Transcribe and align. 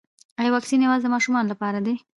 ایا 0.39 0.51
واکسین 0.55 0.79
یوازې 0.83 1.03
د 1.03 1.07
ماشومانو 1.13 1.51
لپاره 1.53 1.79
دی 1.85 1.95